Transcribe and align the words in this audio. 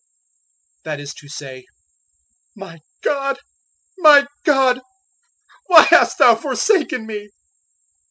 that 0.83 0.99
is 0.99 1.13
to 1.13 1.29
say, 1.29 1.63
"My 2.55 2.79
God, 3.03 3.37
My 3.99 4.25
God, 4.45 4.81
why 5.67 5.83
hast 5.83 6.17
Thou 6.17 6.33
forsaken 6.33 7.05
me?" 7.05 7.29